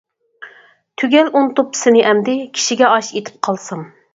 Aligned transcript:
تۈگەل 1.01 1.29
ئۇنتۇپ 1.41 1.77
سېنى 1.81 2.03
ئەمدى، 2.07 2.35
كىشىگە 2.57 2.91
ئاش 2.95 3.13
ئېتىپ 3.19 3.41
قالسام. 3.49 3.89